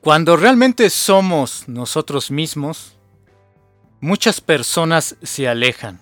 [0.00, 2.96] Cuando realmente somos nosotros mismos,
[4.00, 6.00] muchas personas se alejan,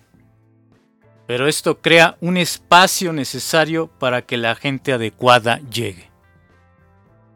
[1.27, 6.09] pero esto crea un espacio necesario para que la gente adecuada llegue.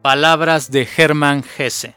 [0.02, 1.96] Palabras de Hermann Hesse,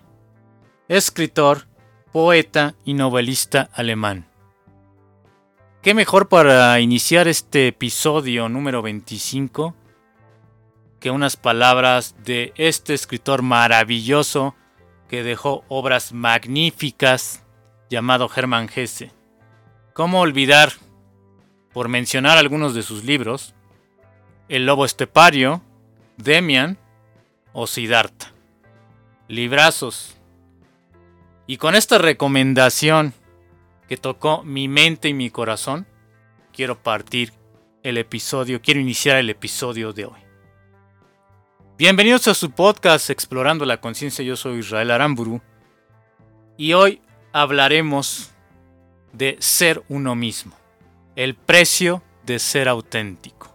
[0.89, 1.69] escritor,
[2.11, 4.27] poeta y novelista alemán.
[5.81, 9.77] ¿Qué mejor para iniciar este episodio número 25
[11.11, 14.55] unas palabras de este escritor maravilloso
[15.09, 17.45] que dejó obras magníficas
[17.89, 19.13] llamado Hermann Hesse.
[19.93, 20.73] ¿Cómo olvidar,
[21.73, 23.55] por mencionar algunos de sus libros,
[24.49, 25.63] El Lobo Estepario,
[26.17, 26.79] Demian
[27.53, 28.33] o Siddhartha?
[29.29, 30.17] Librazos.
[31.47, 33.15] Y con esta recomendación
[33.89, 35.87] que tocó mi mente y mi corazón,
[36.53, 37.33] quiero partir
[37.83, 40.26] el episodio, quiero iniciar el episodio de hoy.
[41.79, 45.43] Bienvenidos a su podcast Explorando la Conciencia, yo soy Israel Aramburu
[46.57, 47.03] y hoy
[47.35, 48.31] hablaremos
[49.13, 50.57] de ser uno mismo,
[51.17, 53.55] el precio de ser auténtico.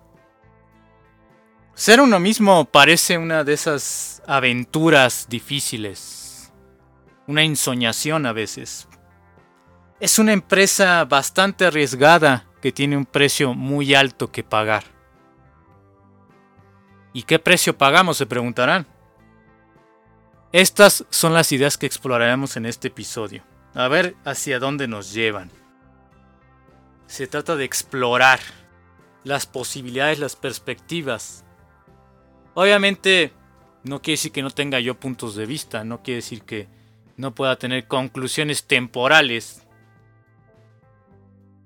[1.74, 6.54] Ser uno mismo parece una de esas aventuras difíciles,
[7.26, 8.88] una ensoñación a veces.
[10.00, 15.01] Es una empresa bastante arriesgada que tiene un precio muy alto que pagar.
[17.14, 18.18] ¿Y qué precio pagamos?
[18.18, 18.88] se preguntarán.
[20.52, 23.44] Estas son las ideas que exploraremos en este episodio.
[23.74, 25.50] A ver hacia dónde nos llevan.
[27.08, 28.40] Se trata de explorar
[29.24, 31.46] las posibilidades, las perspectivas.
[32.54, 33.34] Obviamente
[33.84, 36.68] no quiere decir que no tenga yo puntos de vista, no quiere decir que
[37.18, 39.66] no pueda tener conclusiones temporales.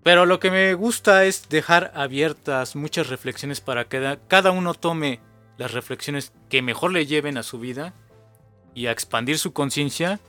[0.03, 5.19] Pero lo que me gusta es dejar abiertas muchas reflexiones para que cada uno tome
[5.57, 7.93] las reflexiones que mejor le lleven a su vida
[8.73, 10.19] y a expandir su conciencia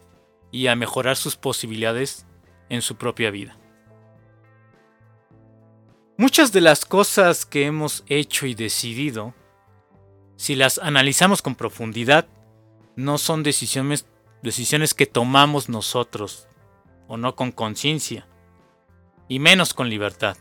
[0.52, 2.26] y a mejorar sus posibilidades
[2.68, 3.58] en su propia vida.
[6.16, 9.34] Muchas de las cosas que hemos hecho y decidido,
[10.36, 12.26] si las analizamos con profundidad,
[12.94, 14.06] no son decisiones,
[14.42, 16.48] decisiones que tomamos nosotros,
[17.08, 18.26] o no con conciencia,
[19.28, 20.36] y menos con libertad.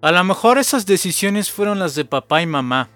[0.00, 2.88] A lo mejor esas decisiones fueron las de papá y mamá,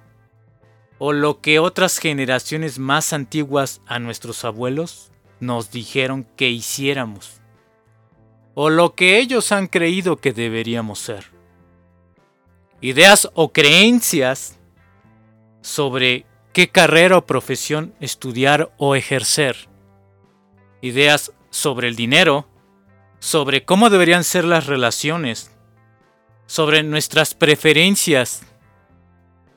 [0.99, 5.11] o lo que otras generaciones más antiguas a nuestros abuelos
[5.41, 7.41] nos dijeron que hiciéramos,
[8.55, 11.27] o lo que ellos han creído que deberíamos ser.
[12.81, 14.59] Ideas o creencias
[15.61, 19.69] sobre qué carrera o profesión estudiar o ejercer.
[20.81, 22.49] Ideas sobre el dinero,
[23.21, 25.53] sobre cómo deberían ser las relaciones,
[26.47, 28.43] sobre nuestras preferencias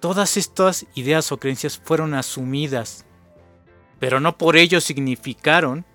[0.02, 3.06] Todas estas ideas o creencias fueron asumidas,
[4.00, 5.86] pero no por ello significaron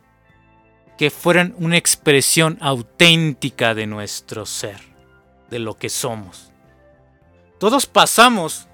[0.96, 4.80] que fueran una expresión auténtica de nuestro ser,
[5.50, 6.52] de lo que somos.
[7.58, 8.68] Todos pasamos,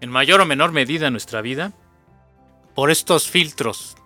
[0.00, 1.72] en mayor o menor medida nuestra vida,
[2.76, 3.96] por estos filtros,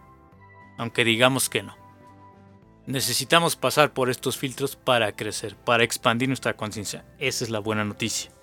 [0.79, 1.77] aunque digamos que no.
[2.87, 7.05] Necesitamos pasar por estos filtros para crecer, para expandir nuestra conciencia.
[7.19, 8.34] Esa es la buena noticia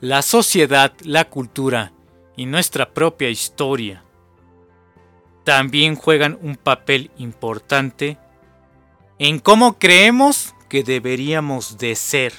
[0.00, 1.92] la sociedad, la cultura
[2.36, 4.02] y nuestra propia historia
[5.44, 8.18] también juegan un papel importante
[9.18, 12.32] en cómo creemos que deberíamos de ser.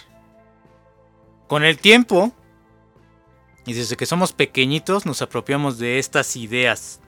[1.47, 2.33] Con el tiempo,
[3.65, 6.99] y desde que somos pequeñitos nos apropiamos de estas ideas,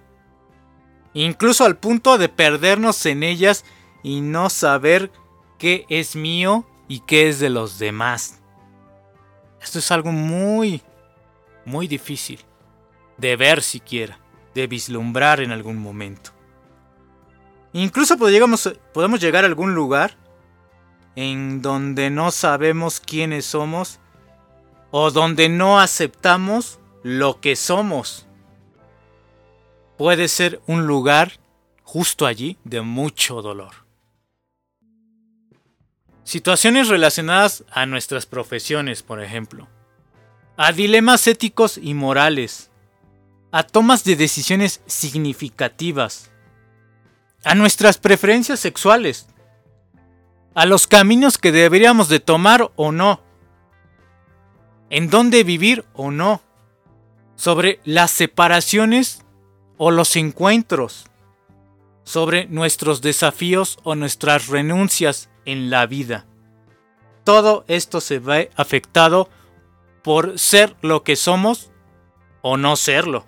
[1.14, 3.66] incluso al punto de perdernos en ellas
[4.02, 5.12] y no saber
[5.58, 8.39] qué es mío y qué es de los demás.
[9.62, 10.82] Esto es algo muy,
[11.66, 12.40] muy difícil
[13.18, 14.20] de ver siquiera,
[14.56, 16.32] de vislumbrar en algún momento.
[17.74, 20.18] Incluso podemos, llegar a algún lugar
[21.16, 24.00] en donde no sabemos quiénes somos
[24.92, 28.26] o donde no aceptamos lo que somos.
[29.98, 31.34] Puede ser un lugar
[31.84, 33.89] justo allí de mucho dolor.
[36.30, 39.68] Situaciones relacionadas a nuestras profesiones, por ejemplo.
[40.58, 42.70] A dilemas éticos y morales.
[43.52, 46.30] A tomas de decisiones significativas.
[47.44, 49.28] A nuestras preferencias sexuales.
[50.54, 53.24] A los caminos que deberíamos de tomar o no.
[54.92, 56.44] En dónde vivir o no.
[57.38, 59.26] Sobre las separaciones
[59.78, 61.08] o los encuentros.
[62.04, 66.26] Sobre nuestros desafíos o nuestras renuncias en la vida.
[67.24, 69.30] Todo esto se ve afectado
[70.04, 71.72] por ser lo que somos
[72.42, 73.26] o no serlo.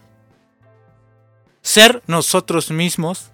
[1.62, 3.32] Ser nosotros mismos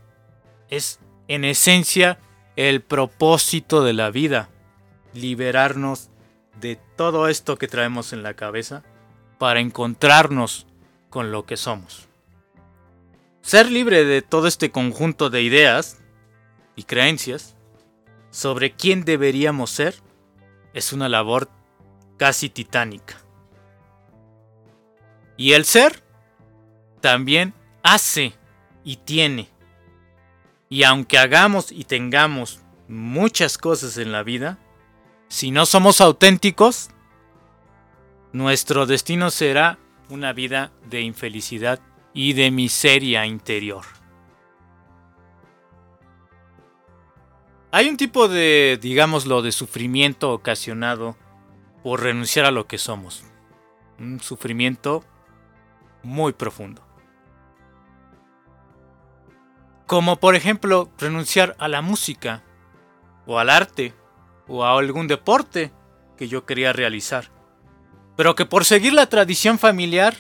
[0.69, 2.19] es en esencia
[2.55, 4.49] el propósito de la vida,
[5.13, 6.09] liberarnos
[6.59, 8.83] de todo esto que traemos en la cabeza
[9.37, 10.65] para encontrarnos
[11.09, 12.07] con lo que somos.
[13.41, 15.99] Ser libre de todo este conjunto de ideas
[16.75, 17.55] y creencias
[18.31, 19.95] sobre quién deberíamos ser
[20.73, 21.49] es una labor
[22.17, 23.17] casi titánica.
[25.37, 26.03] Y el ser
[27.01, 27.53] también
[27.83, 28.33] hace
[28.83, 29.49] y tiene.
[30.69, 34.57] Y aunque hagamos y tengamos muchas cosas en la vida,
[35.29, 36.89] si no somos auténticos,
[38.33, 39.77] nuestro destino será
[40.09, 41.79] una vida de infelicidad
[42.13, 43.96] y de miseria interior.
[47.77, 51.15] Hay un tipo de, digámoslo, de sufrimiento ocasionado
[51.83, 53.23] por renunciar a lo que somos.
[53.99, 55.03] Un sufrimiento
[56.01, 56.81] muy profundo.
[59.85, 62.43] Como por ejemplo renunciar a la música,
[63.27, 63.93] o al arte,
[64.47, 65.71] o a algún deporte
[66.17, 67.29] que yo quería realizar.
[68.15, 70.15] Pero que por seguir la tradición familiar,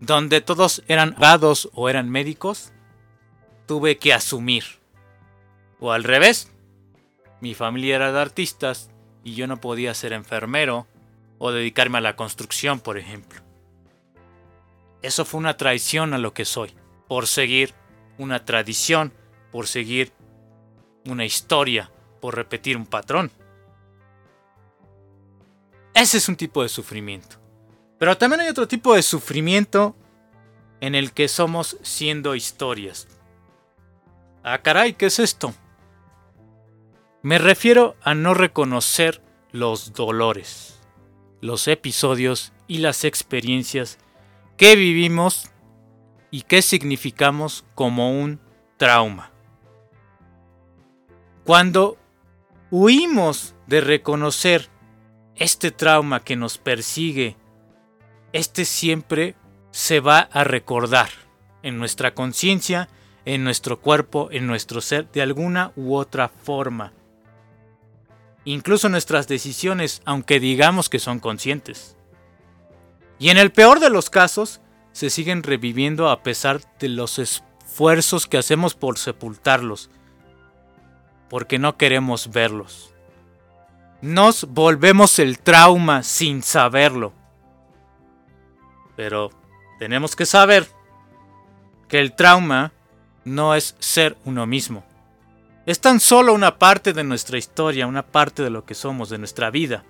[0.00, 2.72] donde todos eran abogados o eran médicos,
[3.66, 4.64] tuve que asumir.
[5.78, 6.55] O al revés,
[7.40, 8.90] mi familia era de artistas
[9.24, 10.86] y yo no podía ser enfermero
[11.38, 13.40] o dedicarme a la construcción, por ejemplo.
[15.02, 16.74] Eso fue una traición a lo que soy,
[17.08, 17.74] por seguir
[18.18, 19.12] una tradición,
[19.52, 20.12] por seguir
[21.04, 21.90] una historia,
[22.20, 23.30] por repetir un patrón.
[25.94, 27.36] Ese es un tipo de sufrimiento.
[27.98, 29.96] Pero también hay otro tipo de sufrimiento
[30.80, 33.08] en el que somos siendo historias.
[34.42, 35.54] Ah, caray, ¿qué es esto?
[37.26, 39.20] Me refiero a no reconocer
[39.50, 40.80] los dolores,
[41.40, 43.98] los episodios y las experiencias
[44.56, 45.50] que vivimos
[46.30, 48.38] y que significamos como un
[48.76, 49.32] trauma.
[51.42, 51.98] Cuando
[52.70, 54.68] huimos de reconocer
[55.34, 57.36] este trauma que nos persigue,
[58.32, 59.34] este siempre
[59.72, 61.08] se va a recordar
[61.64, 62.88] en nuestra conciencia,
[63.24, 66.92] en nuestro cuerpo, en nuestro ser, de alguna u otra forma
[68.46, 71.96] incluso nuestras decisiones, aunque digamos que son conscientes.
[73.18, 74.60] Y en el peor de los casos,
[74.92, 79.90] se siguen reviviendo a pesar de los esfuerzos que hacemos por sepultarlos,
[81.28, 82.94] porque no queremos verlos.
[84.00, 87.12] Nos volvemos el trauma sin saberlo.
[88.94, 89.30] Pero
[89.78, 90.68] tenemos que saber
[91.88, 92.72] que el trauma
[93.24, 94.84] no es ser uno mismo.
[95.66, 99.18] Es tan solo una parte de nuestra historia, una parte de lo que somos, de
[99.18, 99.84] nuestra vida.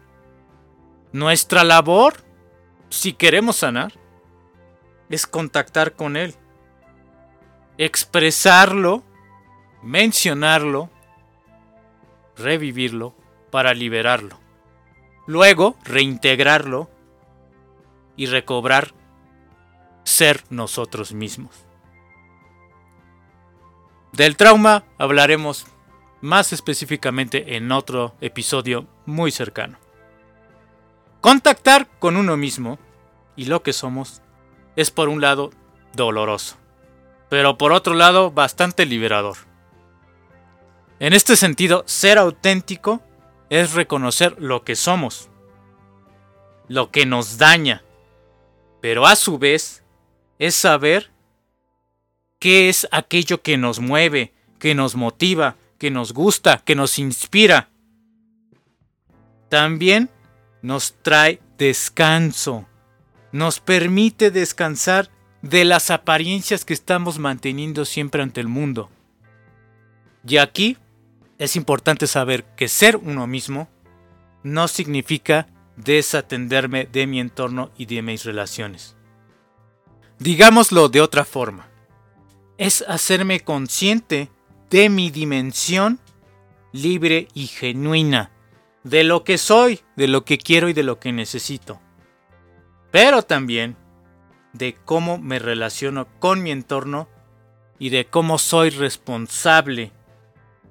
[1.12, 2.14] Nuestra labor,
[2.88, 3.93] si queremos sanar,
[5.11, 6.34] es contactar con Él.
[7.76, 9.05] Expresarlo,
[9.82, 10.88] mencionarlo,
[12.38, 13.14] revivirlo
[13.50, 14.40] para liberarlo.
[15.26, 16.88] Luego, reintegrarlo
[18.16, 18.95] y recobrar
[20.04, 21.66] ser nosotros mismos.
[24.16, 25.66] Del trauma hablaremos
[26.23, 29.78] más específicamente en otro episodio muy cercano.
[31.20, 32.78] Contactar con uno mismo
[33.37, 34.23] y lo que somos
[34.75, 35.50] es por un lado
[35.94, 36.56] doloroso,
[37.28, 39.37] pero por otro lado bastante liberador.
[40.99, 43.02] En este sentido, ser auténtico
[43.50, 45.28] es reconocer lo que somos,
[46.68, 47.85] lo que nos daña,
[48.80, 49.85] pero a su vez
[50.38, 51.11] es saber
[52.38, 57.69] qué es aquello que nos mueve, que nos motiva, que nos gusta, que nos inspira.
[59.49, 60.11] También
[60.62, 62.66] nos trae descanso,
[63.33, 65.11] nos permite descansar
[65.43, 68.90] de las apariencias que estamos manteniendo siempre ante el mundo.
[70.26, 70.76] Y aquí
[71.38, 73.69] es importante saber que ser uno mismo
[74.43, 78.97] no significa desatenderme de mi entorno y de mis relaciones.
[80.19, 81.69] Digámoslo de otra forma
[82.58, 84.30] es hacerme consciente
[84.70, 86.00] de mi dimensión
[86.72, 88.30] libre y genuina,
[88.84, 91.80] de lo que soy, de lo que quiero y de lo que necesito.
[92.90, 93.76] Pero también
[94.52, 97.08] de cómo me relaciono con mi entorno
[97.78, 99.92] y de cómo soy responsable,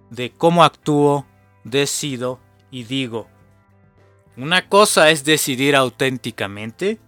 [0.10, 1.26] de cómo actúo,
[1.64, 2.40] decido
[2.72, 3.28] y digo.
[4.38, 7.00] Una cosa es decidir auténticamente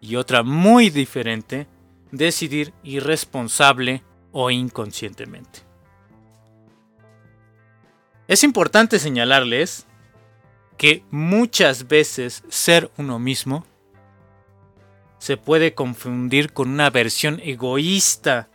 [0.00, 1.66] y otra muy diferente,
[2.10, 5.60] decidir irresponsable o inconscientemente.
[8.28, 9.86] Es importante señalarles
[10.76, 13.66] que muchas veces ser uno mismo
[15.18, 18.48] se puede confundir con una versión egoísta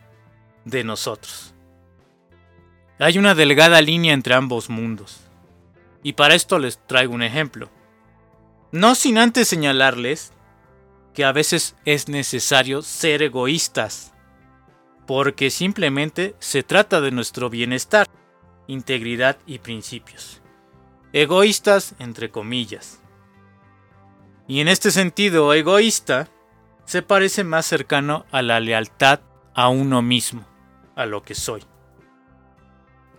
[0.64, 1.54] de nosotros.
[2.98, 5.20] Hay una delgada línea entre ambos mundos.
[6.02, 7.68] Y para esto les traigo un ejemplo.
[8.72, 10.32] No sin antes señalarles
[11.12, 14.13] que a veces es necesario ser egoístas,
[15.06, 18.08] porque simplemente se trata de nuestro bienestar,
[18.66, 20.40] integridad y principios.
[21.12, 23.00] Egoístas entre comillas.
[24.46, 26.28] Y en este sentido, egoísta
[26.84, 29.20] se parece más cercano a la lealtad
[29.54, 30.44] a uno mismo,
[30.96, 31.62] a lo que soy.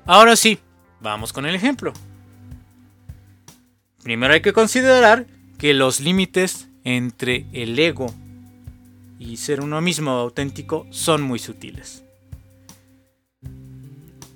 [0.06, 0.60] Ahora sí,
[1.00, 1.94] vamos con el ejemplo.
[4.04, 5.26] Primero hay que considerar
[5.58, 8.14] que los límites entre el ego
[9.20, 12.04] y ser uno mismo auténtico son muy sutiles.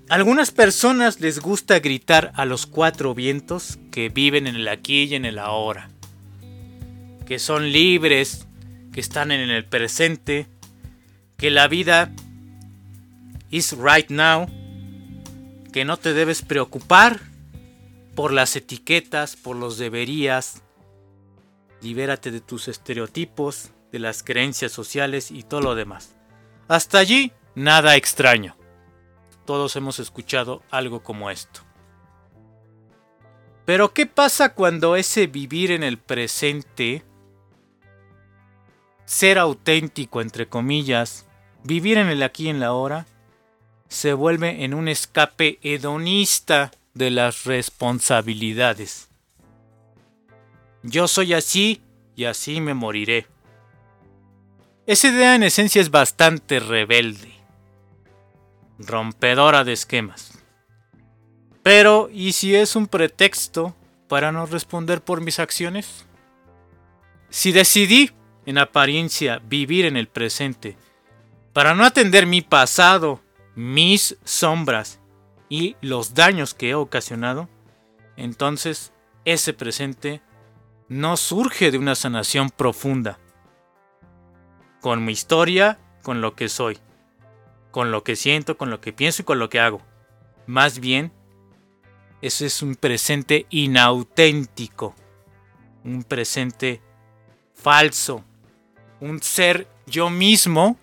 [0.10, 5.16] algunas personas les gusta gritar a los cuatro vientos que viven en el aquí y
[5.16, 5.92] en el ahora,
[7.28, 8.48] que son libres,
[8.92, 10.48] que están en el presente,
[11.38, 12.12] que la vida
[13.52, 14.48] is right now,
[15.72, 17.20] que no te debes preocupar
[18.16, 20.64] por las etiquetas, por los deberías.
[21.82, 26.16] Libérate de tus estereotipos, de las creencias sociales y todo lo demás.
[26.68, 28.56] Hasta allí, nada extraño.
[29.46, 31.62] Todos hemos escuchado algo como esto.
[33.66, 37.04] Pero ¿qué pasa cuando ese vivir en el presente,
[39.06, 41.28] ser auténtico entre comillas,
[41.64, 43.06] vivir en el aquí y en la ahora,
[43.88, 49.10] se vuelve en un escape hedonista de las responsabilidades.
[50.84, 51.82] Yo soy así
[52.16, 53.28] y así me moriré.
[54.90, 57.32] Esa idea en esencia es bastante rebelde,
[58.80, 60.32] rompedora de esquemas.
[61.62, 63.76] Pero, ¿y si es un pretexto
[64.08, 66.08] para no responder por mis acciones?
[67.30, 68.10] Si decidí,
[68.48, 70.76] en apariencia, vivir en el presente,
[71.54, 73.22] para no atender mi pasado
[73.54, 75.00] mis sombras
[75.50, 77.48] y los daños que he ocasionado,
[78.18, 78.92] entonces
[79.24, 80.24] ese presente
[80.88, 83.20] no surge de una sanación profunda.
[84.82, 86.78] Con mi historia, con lo que soy,
[87.72, 89.82] con lo que siento, con lo que pienso y con lo que hago.
[90.48, 91.12] Más bien,
[92.22, 94.96] ese es un presente inauténtico,
[95.84, 96.82] un presente
[97.54, 98.24] falso,
[99.00, 100.78] un ser yo mismo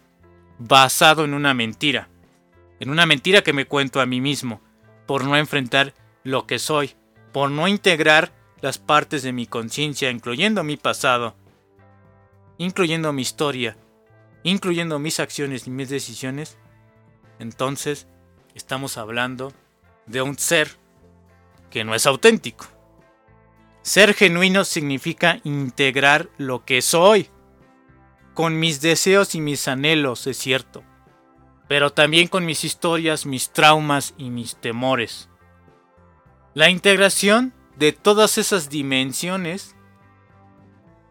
[0.58, 2.08] basado en una mentira
[2.80, 4.60] en una mentira que me cuento a mí mismo,
[5.06, 6.94] por no enfrentar lo que soy,
[7.32, 11.34] por no integrar las partes de mi conciencia, incluyendo mi pasado,
[12.58, 13.76] incluyendo mi historia,
[14.46, 16.56] incluyendo mis acciones y mis decisiones,
[17.40, 18.06] entonces
[18.54, 19.52] estamos hablando
[20.06, 20.70] de un ser
[21.68, 22.66] que no es auténtico.
[23.82, 27.28] Ser genuino significa integrar lo que soy,
[28.34, 30.84] con mis deseos y mis anhelos, es cierto,
[31.66, 35.28] pero también con mis historias, mis traumas y mis temores.
[36.54, 39.74] La integración de todas esas dimensiones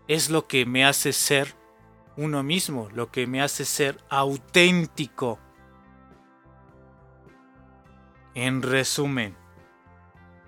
[0.07, 1.64] es lo que me hace ser
[2.17, 5.39] uno mismo, lo que me hace ser auténtico.
[8.33, 9.35] En resumen,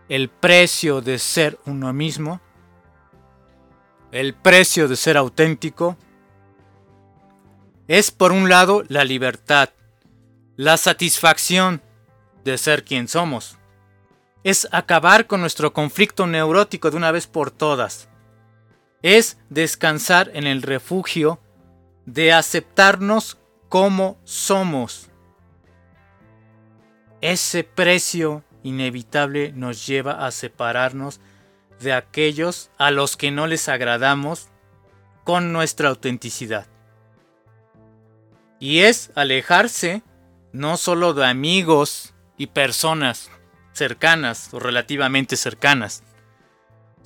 [0.09, 2.41] el precio de ser uno mismo,
[4.12, 5.97] el precio de ser auténtico,
[7.88, 9.69] es por un lado la libertad,
[10.55, 11.81] la satisfacción
[12.43, 13.57] de ser quien somos.
[14.43, 18.09] Es acabar con nuestro conflicto neurótico de una vez por todas.
[19.01, 21.39] Es descansar en el refugio
[22.08, 23.38] de aceptarnos
[23.70, 25.10] como somos.
[27.20, 31.20] Ese precio inevitable nos lleva a separarnos
[31.82, 34.48] de aquellos a los que no les agradamos
[35.26, 36.66] con nuestra autenticidad.
[38.60, 40.02] Y es alejarse
[40.54, 43.30] no solo de amigos y personas
[43.74, 46.04] cercanas o relativamente cercanas,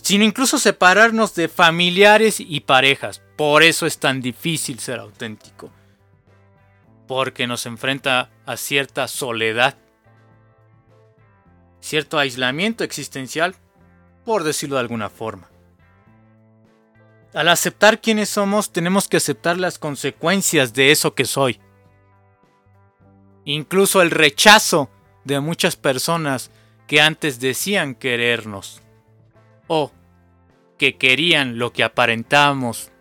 [0.01, 3.21] sino incluso separarnos de familiares y parejas.
[3.37, 5.71] Por eso es tan difícil ser auténtico,
[7.07, 9.77] porque nos enfrenta a cierta soledad,
[11.79, 13.55] cierto aislamiento existencial,
[14.25, 15.49] por decirlo de alguna forma.
[17.33, 21.59] Al aceptar quiénes somos, tenemos que aceptar las consecuencias de eso que soy
[23.45, 24.89] incluso el rechazo
[25.23, 26.51] de muchas personas
[26.87, 28.81] que antes decían querernos
[29.73, 29.89] o
[30.77, 32.91] que querían lo que aparentábamos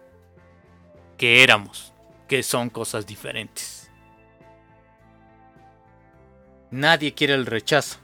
[1.18, 1.92] que éramos,
[2.28, 3.90] que son cosas diferentes.
[6.70, 7.98] Nadie quiere el rechazo,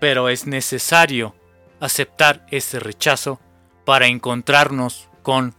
[0.00, 1.36] pero es necesario
[1.78, 3.38] aceptar ese rechazo
[3.84, 5.54] para encontrarnos con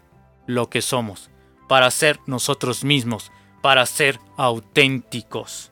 [0.47, 1.29] lo que somos,
[1.69, 5.71] para ser nosotros mismos, para ser auténticos.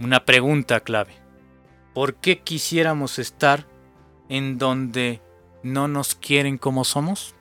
[0.00, 1.21] Una pregunta clave.
[1.94, 3.66] ¿Por qué quisiéramos estar
[4.28, 5.20] en donde
[5.62, 7.34] no nos quieren como somos?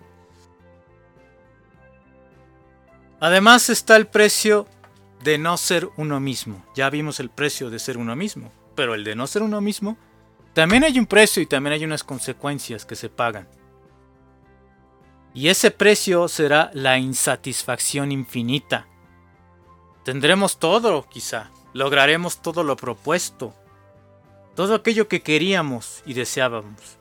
[3.20, 4.68] Además está el precio
[5.24, 6.66] de no ser uno mismo.
[6.76, 9.98] Ya vimos el precio de ser uno mismo, pero el de no ser uno mismo,
[10.54, 13.48] también hay un precio y también hay unas consecuencias que se pagan.
[15.34, 18.88] Y ese precio será la insatisfacción infinita.
[20.04, 21.52] Tendremos todo, quizá.
[21.74, 23.56] Lograremos todo lo propuesto.
[24.56, 26.98] Todo aquello que queríamos y deseábamos.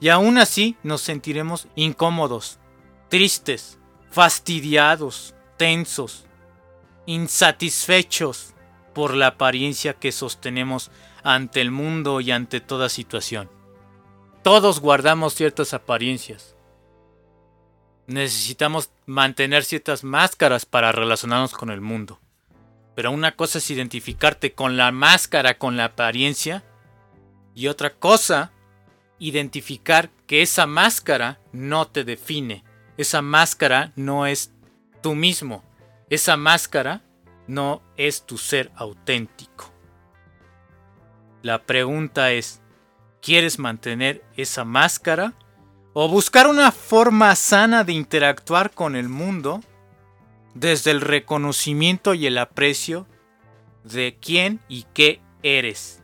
[0.00, 2.58] Y aún así nos sentiremos incómodos,
[3.08, 3.78] tristes,
[4.10, 6.26] fastidiados, tensos,
[7.06, 8.54] insatisfechos
[8.94, 10.90] por la apariencia que sostenemos
[11.22, 13.50] ante el mundo y ante toda situación.
[14.42, 16.56] Todos guardamos ciertas apariencias.
[18.06, 22.18] Necesitamos mantener ciertas máscaras para relacionarnos con el mundo.
[22.94, 26.62] Pero una cosa es identificarte con la máscara, con la apariencia,
[27.54, 28.52] y otra cosa,
[29.18, 32.64] identificar que esa máscara no te define.
[32.96, 34.52] Esa máscara no es
[35.02, 35.62] tú mismo.
[36.10, 37.02] Esa máscara
[37.46, 39.72] no es tu ser auténtico.
[41.42, 42.60] La pregunta es,
[43.20, 45.34] ¿quieres mantener esa máscara?
[45.92, 49.60] ¿O buscar una forma sana de interactuar con el mundo
[50.54, 53.06] desde el reconocimiento y el aprecio
[53.84, 56.02] de quién y qué eres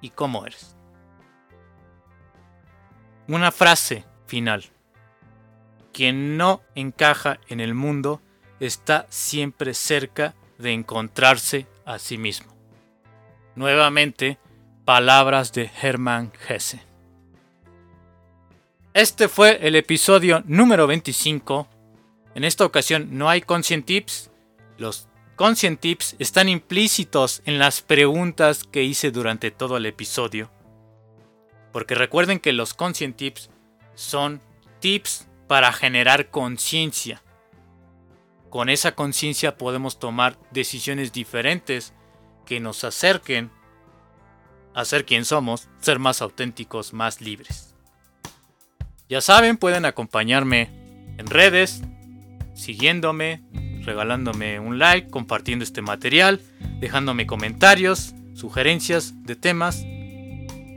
[0.00, 0.76] y cómo eres?
[3.28, 4.64] Una frase final.
[5.92, 8.20] Quien no encaja en el mundo
[8.58, 12.54] está siempre cerca de encontrarse a sí mismo.
[13.54, 14.38] Nuevamente,
[14.84, 16.80] palabras de Hermann Hesse.
[18.92, 21.68] Este fue el episodio número 25.
[22.34, 24.30] En esta ocasión no hay conscient tips.
[24.78, 30.50] Los conscient tips están implícitos en las preguntas que hice durante todo el episodio.
[31.72, 33.50] Porque recuerden que los conscient tips
[33.94, 34.40] son
[34.80, 37.22] tips para generar conciencia
[38.50, 41.94] con esa conciencia podemos tomar decisiones diferentes
[42.44, 43.50] que nos acerquen
[44.74, 47.74] a ser quien somos, ser más auténticos, más libres.
[49.08, 50.68] Ya saben, pueden acompañarme
[51.16, 51.82] en redes,
[52.60, 53.42] siguiéndome,
[53.82, 56.40] regalándome un like, compartiendo este material,
[56.78, 59.82] dejándome comentarios, sugerencias de temas.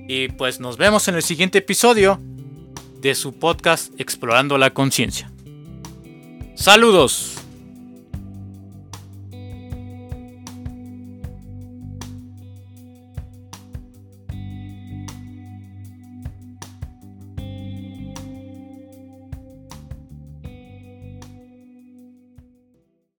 [0.08, 2.19] Y pues nos vemos en el siguiente episodio
[3.02, 5.32] de su podcast Explorando la Conciencia.
[6.56, 7.33] Saludos.